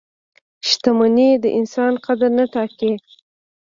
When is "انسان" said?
1.59-1.93